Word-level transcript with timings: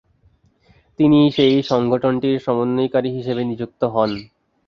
তিনি 0.99 1.19
সেই 1.31 1.55
সংগঠনটির 1.63 2.35
সমন্বয়কারী 2.39 3.09
হিসেবে 3.11 3.41
নিযুক্ত 3.45 3.81
হন। 3.93 4.11